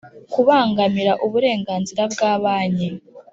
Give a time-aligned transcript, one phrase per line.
[0.33, 2.89] Kubangamira uburenganzira bwa banki